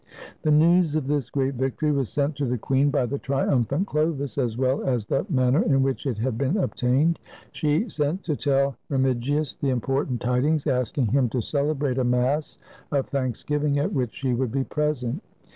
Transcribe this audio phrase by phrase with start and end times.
[0.41, 4.39] The news of this great victory was sent to the queen by the triumphant Chlovis,
[4.39, 7.19] as well as the manner in which it had been obtained.
[7.51, 12.57] She sent to tell Remigius the important tidings, asking him to celebrate a Mass
[12.91, 15.21] of Thanksgiving, at which she would be present.